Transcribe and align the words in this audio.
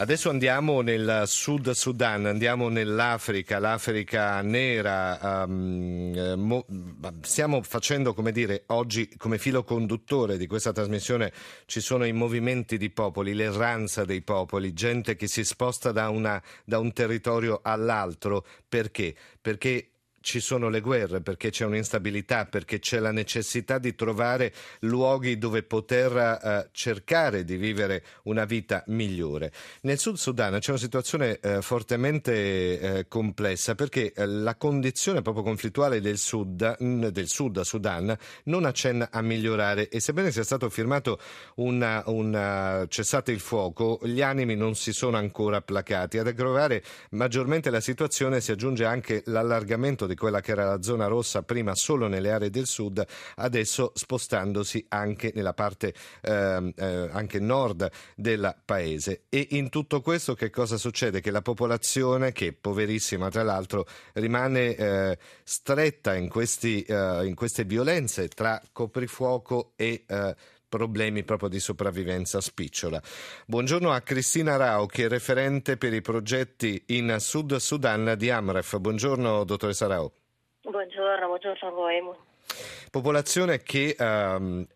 Adesso 0.00 0.30
andiamo 0.30 0.80
nel 0.80 1.24
Sud 1.26 1.72
Sudan, 1.72 2.24
andiamo 2.24 2.70
nell'Africa, 2.70 3.58
l'Africa 3.58 4.40
nera. 4.40 5.44
Um, 5.44 6.32
mo, 6.38 6.64
stiamo 7.20 7.60
facendo, 7.60 8.14
come 8.14 8.32
dire, 8.32 8.62
oggi 8.68 9.14
come 9.18 9.36
filo 9.36 9.62
conduttore 9.62 10.38
di 10.38 10.46
questa 10.46 10.72
trasmissione 10.72 11.34
ci 11.66 11.80
sono 11.80 12.06
i 12.06 12.12
movimenti 12.12 12.78
di 12.78 12.88
popoli, 12.88 13.34
l'erranza 13.34 14.06
dei 14.06 14.22
popoli, 14.22 14.72
gente 14.72 15.16
che 15.16 15.26
si 15.26 15.44
sposta 15.44 15.92
da, 15.92 16.08
una, 16.08 16.42
da 16.64 16.78
un 16.78 16.94
territorio 16.94 17.60
all'altro. 17.62 18.46
Perché? 18.66 19.14
Perché 19.38 19.90
ci 20.20 20.40
sono 20.40 20.68
le 20.68 20.80
guerre, 20.80 21.20
perché 21.20 21.50
c'è 21.50 21.64
un'instabilità, 21.64 22.46
perché 22.46 22.78
c'è 22.78 22.98
la 22.98 23.12
necessità 23.12 23.78
di 23.78 23.94
trovare 23.94 24.52
luoghi 24.80 25.38
dove 25.38 25.62
poter 25.62 26.16
eh, 26.16 26.68
cercare 26.72 27.44
di 27.44 27.56
vivere 27.56 28.04
una 28.24 28.44
vita 28.44 28.84
migliore. 28.88 29.52
Nel 29.82 29.98
Sud 29.98 30.16
Sudan 30.16 30.58
c'è 30.58 30.70
una 30.70 30.78
situazione 30.78 31.38
eh, 31.40 31.62
fortemente 31.62 32.80
eh, 32.80 33.08
complessa 33.08 33.74
perché 33.74 34.12
eh, 34.12 34.26
la 34.26 34.56
condizione 34.56 35.22
proprio 35.22 35.42
conflittuale 35.42 36.00
del 36.00 36.18
Sud, 36.18 36.76
mm, 36.82 37.06
del 37.06 37.28
Sud 37.28 37.60
Sudan 37.60 38.16
non 38.44 38.64
accenna 38.64 39.08
a 39.10 39.22
migliorare 39.22 39.88
e 39.88 40.00
sebbene 40.00 40.30
sia 40.30 40.44
stato 40.44 40.68
firmato 40.68 41.18
un 41.56 42.86
cessate 42.88 43.32
il 43.32 43.40
fuoco, 43.40 44.00
gli 44.02 44.22
animi 44.22 44.54
non 44.54 44.74
si 44.74 44.92
sono 44.92 45.16
ancora 45.16 45.60
placati. 45.60 46.18
Ad 46.18 46.26
aggravare 46.26 46.82
maggiormente 47.10 47.70
la 47.70 47.80
situazione 47.80 48.40
si 48.40 48.50
aggiunge 48.52 48.84
anche 48.84 49.22
l'allargamento 49.26 50.06
di 50.10 50.16
quella 50.16 50.40
che 50.40 50.52
era 50.52 50.64
la 50.64 50.82
zona 50.82 51.06
rossa 51.06 51.42
prima 51.42 51.74
solo 51.74 52.08
nelle 52.08 52.30
aree 52.30 52.50
del 52.50 52.66
sud, 52.66 53.04
adesso 53.36 53.92
spostandosi 53.94 54.84
anche 54.88 55.32
nella 55.34 55.54
parte 55.54 55.94
eh, 56.20 56.72
eh, 56.76 57.08
anche 57.12 57.38
nord 57.38 57.90
del 58.16 58.54
paese. 58.64 59.22
E 59.28 59.48
in 59.50 59.68
tutto 59.68 60.00
questo 60.00 60.34
che 60.34 60.50
cosa 60.50 60.76
succede? 60.76 61.20
Che 61.20 61.30
la 61.30 61.42
popolazione, 61.42 62.32
che 62.32 62.48
è 62.48 62.52
poverissima 62.52 63.30
tra 63.30 63.42
l'altro, 63.42 63.86
rimane 64.14 64.74
eh, 64.74 65.18
stretta 65.44 66.14
in, 66.14 66.28
questi, 66.28 66.82
eh, 66.82 67.26
in, 67.26 67.34
queste 67.34 67.64
violenze 67.64 68.28
tra 68.28 68.60
coprifuoco 68.72 69.72
e 69.76 70.04
eh, 70.06 70.34
problemi 70.70 71.24
proprio 71.24 71.50
di 71.50 71.60
sopravvivenza 71.60 72.40
spicciola. 72.40 73.02
Buongiorno 73.44 73.90
a 73.90 74.00
Cristina 74.00 74.56
Rao 74.56 74.86
che 74.86 75.04
è 75.04 75.08
referente 75.08 75.76
per 75.76 75.92
i 75.92 76.00
progetti 76.00 76.82
in 76.86 77.16
Sud 77.18 77.56
Sudan 77.56 78.14
di 78.16 78.30
Amref. 78.30 78.78
Buongiorno 78.78 79.44
dottoressa 79.44 79.86
Rao. 79.86 80.12
Buongiorno, 80.62 81.26
buongiorno 81.26 81.68
a 81.68 81.70
voi. 81.72 82.00
Popolazione 82.90 83.62
che 83.62 83.96
um, 83.98 84.66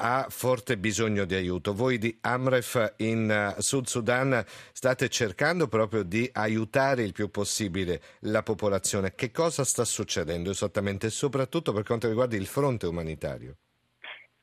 ha 0.00 0.26
forte 0.28 0.76
bisogno 0.76 1.24
di 1.24 1.34
aiuto. 1.34 1.72
Voi 1.72 1.98
di 1.98 2.16
Amref 2.20 2.94
in 2.98 3.54
uh, 3.56 3.60
Sud 3.60 3.86
Sudan 3.86 4.44
state 4.72 5.08
cercando 5.08 5.68
proprio 5.68 6.02
di 6.02 6.28
aiutare 6.32 7.04
il 7.04 7.12
più 7.12 7.30
possibile 7.30 8.00
la 8.20 8.42
popolazione. 8.42 9.14
Che 9.14 9.30
cosa 9.30 9.64
sta 9.64 9.84
succedendo 9.84 10.50
esattamente, 10.50 11.10
soprattutto 11.10 11.72
per 11.72 11.84
quanto 11.84 12.08
riguarda 12.08 12.36
il 12.36 12.46
fronte 12.46 12.86
umanitario? 12.86 13.56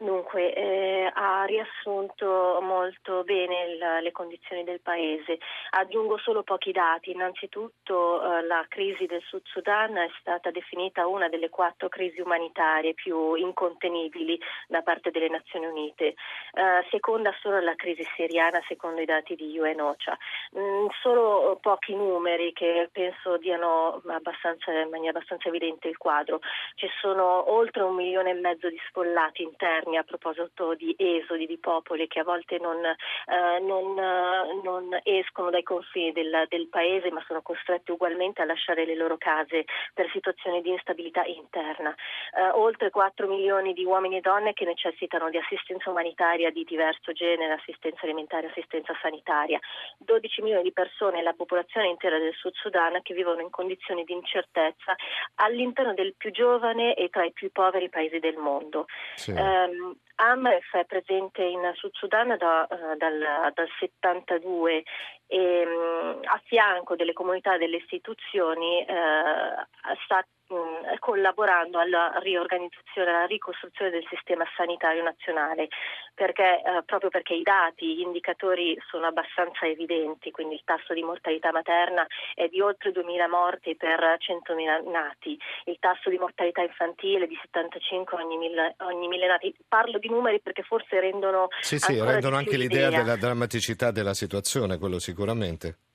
Dunque, 0.00 0.54
eh, 0.54 1.10
ha 1.12 1.42
riassunto 1.42 2.60
molto 2.62 3.24
bene 3.24 3.64
il, 3.64 4.02
le 4.02 4.12
condizioni 4.12 4.62
del 4.62 4.80
Paese. 4.80 5.40
Aggiungo 5.70 6.18
solo 6.18 6.44
pochi 6.44 6.70
dati. 6.70 7.10
Innanzitutto 7.10 8.22
eh, 8.22 8.46
la 8.46 8.64
crisi 8.68 9.06
del 9.06 9.22
Sud 9.22 9.42
Sudan 9.46 9.96
è 9.96 10.08
stata 10.20 10.52
definita 10.52 11.08
una 11.08 11.28
delle 11.28 11.48
quattro 11.48 11.88
crisi 11.88 12.20
umanitarie 12.20 12.94
più 12.94 13.34
incontenibili 13.34 14.38
da 14.68 14.82
parte 14.82 15.10
delle 15.10 15.28
Nazioni 15.28 15.66
Unite. 15.66 16.06
Eh, 16.06 16.86
seconda 16.90 17.34
solo 17.40 17.58
la 17.58 17.74
crisi 17.74 18.06
siriana 18.14 18.62
secondo 18.68 19.00
i 19.00 19.04
dati 19.04 19.34
di 19.34 19.58
UNOCHA. 19.58 20.16
Mm, 20.56 20.86
solo 21.02 21.58
pochi 21.60 21.96
numeri 21.96 22.52
che 22.52 22.88
penso 22.92 23.36
diano 23.38 24.00
in 24.04 24.88
maniera 24.90 25.18
abbastanza 25.18 25.48
evidente 25.48 25.88
il 25.88 25.96
quadro. 25.96 26.38
Ci 26.76 26.88
sono 27.00 27.50
oltre 27.52 27.82
un 27.82 27.96
milione 27.96 28.30
e 28.30 28.34
mezzo 28.34 28.68
di 28.68 28.78
sfollati 28.86 29.42
interni 29.42 29.86
a 29.96 30.02
proposito 30.02 30.74
di 30.74 30.94
esodi 30.98 31.46
di 31.46 31.58
popoli 31.58 32.06
che 32.06 32.20
a 32.20 32.24
volte 32.24 32.58
non, 32.58 32.84
eh, 32.84 33.60
non, 33.60 33.98
eh, 33.98 34.60
non 34.62 34.98
escono 35.02 35.50
dai 35.50 35.62
confini 35.62 36.12
del, 36.12 36.46
del, 36.48 36.68
paese 36.68 37.10
ma 37.10 37.22
sono 37.26 37.42
costretti 37.42 37.90
ugualmente 37.90 38.42
a 38.42 38.44
lasciare 38.44 38.84
le 38.84 38.94
loro 38.94 39.16
case 39.16 39.64
per 39.94 40.08
situazioni 40.12 40.60
di 40.60 40.70
instabilità 40.70 41.24
interna. 41.24 41.94
Eh, 42.36 42.50
oltre 42.50 42.90
4 42.90 43.26
milioni 43.26 43.72
di 43.72 43.84
uomini 43.84 44.18
e 44.18 44.20
donne 44.20 44.52
che 44.52 44.64
necessitano 44.64 45.30
di 45.30 45.38
assistenza 45.38 45.90
umanitaria 45.90 46.50
di 46.50 46.64
diverso 46.64 47.12
genere, 47.12 47.54
assistenza 47.54 48.02
alimentare, 48.02 48.48
assistenza 48.48 48.96
sanitaria. 49.00 49.58
12 49.98 50.42
milioni 50.42 50.62
di 50.62 50.72
persone, 50.72 51.22
la 51.22 51.32
popolazione 51.32 51.88
intera 51.88 52.18
del 52.18 52.34
Sud 52.34 52.54
Sudan, 52.54 53.00
che 53.02 53.14
vivono 53.14 53.40
in 53.40 53.50
condizioni 53.50 54.04
di 54.04 54.12
incertezza 54.12 54.94
all'interno 55.36 55.94
del 55.94 56.14
più 56.16 56.30
giovane 56.30 56.94
e 56.94 57.08
tra 57.08 57.24
i 57.24 57.32
più 57.32 57.50
poveri 57.52 57.88
paesi 57.88 58.18
del 58.18 58.36
mondo. 58.36 58.86
Sì. 59.14 59.32
Eh, 59.32 59.68
Amref 60.16 60.76
è 60.76 60.84
presente 60.84 61.42
in 61.42 61.60
Sud 61.74 61.92
Sudan 61.94 62.36
da, 62.36 62.66
uh, 62.68 62.96
dal, 62.96 63.52
dal 63.54 63.68
72 63.78 64.82
e 65.26 65.64
um, 65.66 66.20
a 66.24 66.40
fianco 66.44 66.96
delle 66.96 67.12
comunità 67.12 67.54
e 67.54 67.58
delle 67.58 67.76
istituzioni 67.76 68.84
uh, 68.86 69.94
sta 70.04 70.26
mh, 70.48 70.54
collaborando 70.98 71.78
alla 71.78 72.12
riorganizzazione, 72.20 73.10
alla 73.10 73.26
ricostruzione 73.26 73.90
del 73.90 74.06
sistema 74.08 74.44
sanitario 74.56 75.02
nazionale, 75.02 75.68
perché, 76.14 76.62
eh, 76.62 76.82
proprio 76.84 77.10
perché 77.10 77.34
i 77.34 77.42
dati, 77.42 77.94
gli 77.94 78.00
indicatori 78.00 78.76
sono 78.90 79.06
abbastanza 79.06 79.66
evidenti, 79.66 80.30
quindi 80.30 80.54
il 80.54 80.62
tasso 80.64 80.94
di 80.94 81.02
mortalità 81.02 81.52
materna 81.52 82.06
è 82.34 82.48
di 82.48 82.60
oltre 82.60 82.90
2.000 82.90 83.28
morti 83.28 83.76
per 83.76 84.00
100.000 84.18 84.90
nati, 84.90 85.38
il 85.64 85.76
tasso 85.78 86.10
di 86.10 86.18
mortalità 86.18 86.62
infantile 86.62 87.24
è 87.24 87.28
di 87.28 87.38
75 87.40 88.22
ogni 88.22 88.36
1.000, 88.36 88.74
ogni 88.86 89.08
1.000 89.08 89.26
nati. 89.26 89.54
Parlo 89.66 89.98
di 89.98 90.08
numeri 90.08 90.40
perché 90.40 90.62
forse 90.62 91.00
rendono... 91.00 91.48
Sì, 91.60 91.78
sì, 91.78 92.00
rendono 92.00 92.36
anche 92.36 92.56
l'idea 92.56 92.90
della 92.90 93.16
drammaticità 93.16 93.90
della 93.90 94.14
situazione, 94.14 94.78
quello 94.78 94.98
sicuramente. 94.98 95.87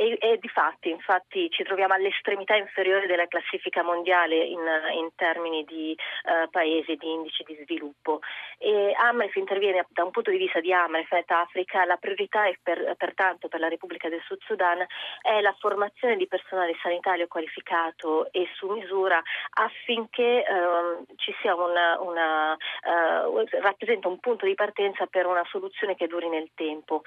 E, 0.00 0.16
e 0.20 0.38
di 0.38 0.46
fatti, 0.46 0.90
infatti 0.90 1.50
ci 1.50 1.64
troviamo 1.64 1.92
all'estremità 1.92 2.54
inferiore 2.54 3.08
della 3.08 3.26
classifica 3.26 3.82
mondiale 3.82 4.36
in, 4.36 4.60
in 4.94 5.08
termini 5.16 5.64
di 5.64 5.96
uh, 6.22 6.48
paesi, 6.50 6.94
di 6.94 7.10
indici 7.10 7.42
di 7.42 7.58
sviluppo. 7.62 8.20
E 8.58 8.94
Amref 8.96 9.34
interviene 9.34 9.84
da 9.88 10.04
un 10.04 10.12
punto 10.12 10.30
di 10.30 10.36
vista 10.36 10.60
di 10.60 10.72
Amref 10.72 11.10
et 11.10 11.28
Africa, 11.32 11.84
la 11.84 11.96
priorità 11.96 12.48
per, 12.62 12.94
pertanto 12.96 13.48
per 13.48 13.58
la 13.58 13.66
Repubblica 13.66 14.08
del 14.08 14.22
Sud 14.24 14.38
Sudan 14.42 14.86
è 15.20 15.40
la 15.40 15.56
formazione 15.58 16.14
di 16.14 16.28
personale 16.28 16.76
sanitario 16.80 17.26
qualificato 17.26 18.30
e 18.30 18.46
su 18.54 18.68
misura 18.68 19.20
affinché 19.54 20.44
uh, 20.48 21.12
ci 21.16 21.34
sia 21.40 21.56
una, 21.56 22.00
una 22.00 22.52
uh, 22.52 23.44
rappresenta 23.62 24.06
un 24.06 24.20
punto 24.20 24.46
di 24.46 24.54
partenza 24.54 25.06
per 25.06 25.26
una 25.26 25.44
soluzione 25.50 25.96
che 25.96 26.06
duri 26.06 26.28
nel 26.28 26.50
tempo 26.54 27.02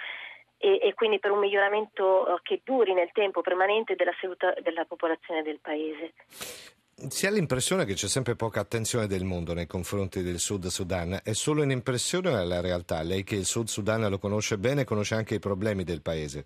e, 0.61 0.79
e 0.81 0.93
quindi 0.93 1.19
per 1.19 1.31
un 1.31 1.39
miglioramento 1.39 2.27
eh, 2.27 2.39
che 2.43 2.61
duri 2.63 2.93
nel 2.93 3.09
tempo 3.11 3.41
permanente 3.41 3.95
della 3.95 4.13
salute 4.21 4.55
della 4.63 4.85
popolazione 4.85 5.41
del 5.41 5.59
Paese. 5.59 6.13
Si 7.09 7.25
ha 7.25 7.31
l'impressione 7.31 7.83
che 7.83 7.95
c'è 7.95 8.07
sempre 8.07 8.35
poca 8.35 8.59
attenzione 8.59 9.07
del 9.07 9.23
mondo 9.23 9.53
nei 9.53 9.65
confronti 9.65 10.21
del 10.21 10.37
Sud 10.37 10.67
Sudan. 10.67 11.19
È 11.23 11.33
solo 11.33 11.63
un'impressione 11.63 12.29
o 12.29 12.39
è 12.39 12.43
la 12.43 12.61
realtà? 12.61 13.01
Lei 13.01 13.23
che 13.23 13.35
il 13.35 13.45
Sud 13.45 13.67
Sudan 13.67 14.07
lo 14.07 14.19
conosce 14.19 14.59
bene, 14.59 14.83
conosce 14.83 15.15
anche 15.15 15.35
i 15.35 15.39
problemi 15.39 15.83
del 15.83 16.03
paese. 16.03 16.45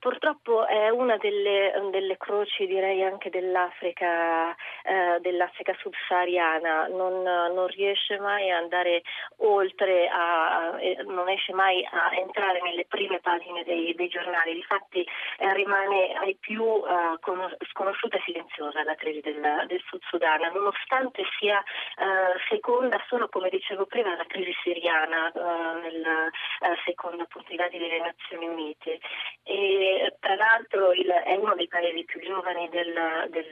Purtroppo 0.00 0.66
è 0.66 0.88
una 0.88 1.18
delle, 1.18 1.74
delle 1.90 2.16
croci 2.16 2.66
direi 2.66 3.02
anche 3.02 3.28
dell'Africa, 3.28 4.50
eh, 4.82 5.20
dell'Africa 5.20 5.76
subsahariana, 5.78 6.86
non, 6.88 7.20
non, 7.20 7.66
riesce 7.66 8.18
mai 8.18 8.50
a 8.50 8.56
andare 8.56 9.02
oltre, 9.40 10.08
a, 10.08 10.74
non 11.04 11.26
riesce 11.26 11.52
mai 11.52 11.84
a 11.84 12.16
entrare 12.16 12.62
nelle 12.62 12.86
prime 12.86 13.20
pagine 13.20 13.62
dei, 13.64 13.94
dei 13.94 14.08
giornali, 14.08 14.54
difatti 14.54 15.06
eh, 15.36 15.52
rimane 15.52 16.14
ai 16.14 16.34
più 16.40 16.64
eh, 16.64 17.18
sconosciuta 17.70 18.16
e 18.16 18.22
silenziosa 18.24 18.82
la 18.82 18.94
crisi 18.94 19.20
del, 19.20 19.64
del 19.66 19.82
Sud 19.86 20.00
Sudan, 20.08 20.40
nonostante 20.54 21.24
sia 21.38 21.60
eh, 21.60 22.40
seconda 22.48 22.98
solo 23.06 23.28
come 23.28 23.50
dicevo 23.50 23.84
prima 23.84 24.14
alla 24.14 24.24
crisi 24.24 24.54
siriana 24.62 25.30
eh, 25.30 25.80
nel 25.82 26.04
eh, 26.06 26.76
secondo 26.86 27.24
appunto 27.24 27.52
i 27.52 27.56
dati 27.56 27.76
delle 27.76 28.00
Nazioni 28.00 28.48
Unite. 28.48 28.98
E, 29.50 30.14
tra 30.20 30.36
l'altro 30.36 30.92
il, 30.92 31.08
è 31.08 31.34
uno 31.34 31.56
dei 31.56 31.66
paesi 31.66 32.04
più 32.04 32.20
giovani 32.20 32.68
del, 32.68 32.94
del, 33.30 33.50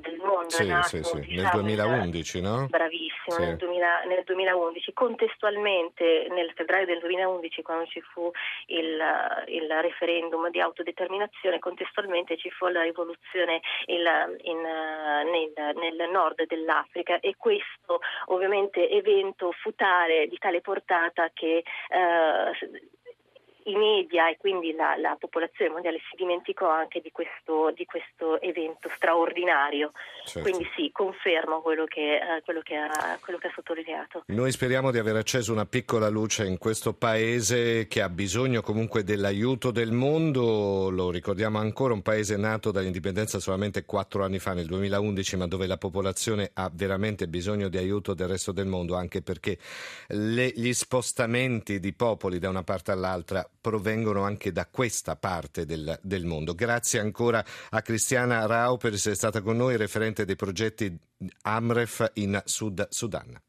del 0.00 0.16
mondo. 0.16 0.48
Sì, 0.48 0.66
nato, 0.66 0.88
sì, 0.88 1.02
sì. 1.02 1.20
Diciamo, 1.20 1.60
nel 1.60 1.76
2011, 1.76 2.40
no? 2.40 2.66
Bravissimo, 2.70 3.36
sì. 3.36 3.42
nel, 3.42 3.56
2000, 3.56 4.04
nel, 4.04 4.22
2011. 4.24 4.92
Contestualmente, 4.94 6.26
nel 6.30 6.52
febbraio 6.54 6.86
del 6.86 7.00
2011, 7.00 7.60
quando 7.60 7.84
ci 7.84 8.00
fu 8.00 8.30
il, 8.68 8.98
il 9.48 9.78
referendum 9.82 10.48
di 10.48 10.58
autodeterminazione, 10.58 11.58
contestualmente 11.58 12.38
ci 12.38 12.48
fu 12.48 12.68
la 12.68 12.80
rivoluzione 12.80 13.60
in, 13.86 14.00
in, 14.40 14.60
nel, 14.60 15.74
nel 15.76 16.10
nord 16.10 16.46
dell'Africa 16.46 17.20
e 17.20 17.34
questo 17.36 18.00
ovviamente 18.26 18.88
evento 18.88 19.52
fu 19.52 19.74
tale, 19.74 20.28
di 20.28 20.38
tale 20.38 20.62
portata 20.62 21.28
che 21.34 21.58
eh, 21.58 22.94
i 23.66 23.74
media 23.74 24.28
e 24.28 24.36
quindi 24.36 24.72
la, 24.72 24.96
la, 24.96 25.16
popolazione 25.18 25.70
mondiale 25.70 25.98
si 26.10 26.16
dimenticò 26.16 26.68
anche 26.68 27.00
di 27.00 27.10
questo, 27.10 27.72
di 27.74 27.84
questo 27.84 28.40
evento 28.40 28.88
straordinario. 28.94 29.92
Certo. 30.24 30.48
Quindi 30.48 30.68
sì, 30.76 30.90
confermo 30.92 31.60
quello 31.60 31.84
che, 31.84 32.16
eh, 32.16 32.42
quello, 32.44 32.60
che 32.60 32.76
ha, 32.76 33.18
quello 33.20 33.38
che 33.38 33.48
ha 33.48 33.52
sottolineato. 33.54 34.24
Noi 34.26 34.52
speriamo 34.52 34.90
di 34.90 34.98
aver 34.98 35.16
acceso 35.16 35.52
una 35.52 35.66
piccola 35.66 36.08
luce 36.08 36.46
in 36.46 36.58
questo 36.58 36.94
paese 36.94 37.86
che 37.88 38.02
ha 38.02 38.08
bisogno 38.08 38.62
comunque 38.62 39.02
dell'aiuto 39.02 39.70
del 39.70 39.92
mondo. 39.92 40.90
Lo 40.90 41.10
ricordiamo 41.10 41.58
ancora, 41.58 41.92
un 41.92 42.02
paese 42.02 42.36
nato 42.36 42.70
dall'indipendenza 42.70 43.40
solamente 43.40 43.84
quattro 43.84 44.24
anni 44.24 44.38
fa, 44.38 44.52
nel 44.52 44.66
2011, 44.66 45.36
ma 45.36 45.46
dove 45.46 45.66
la 45.66 45.78
popolazione 45.78 46.50
ha 46.54 46.70
veramente 46.72 47.26
bisogno 47.26 47.68
di 47.68 47.78
aiuto 47.78 48.14
del 48.14 48.28
resto 48.28 48.52
del 48.52 48.66
mondo, 48.66 48.94
anche 48.94 49.22
perché 49.22 49.58
le, 50.08 50.52
gli 50.54 50.72
spostamenti 50.72 51.80
di 51.80 51.92
popoli 51.92 52.38
da 52.38 52.48
una 52.48 52.62
parte 52.62 52.92
all'altra 52.92 53.48
provengono 53.66 54.22
anche 54.22 54.52
da 54.52 54.64
questa 54.66 55.16
parte 55.16 55.66
del, 55.66 55.98
del 56.00 56.24
mondo. 56.24 56.54
Grazie 56.54 57.00
ancora 57.00 57.44
a 57.70 57.82
Cristiana 57.82 58.46
Rao 58.46 58.76
per 58.76 58.92
essere 58.92 59.16
stata 59.16 59.42
con 59.42 59.56
noi, 59.56 59.76
referente 59.76 60.24
dei 60.24 60.36
progetti 60.36 60.96
AMREF 61.42 62.12
in 62.14 62.40
Sud 62.44 62.86
Sudan. 62.90 63.36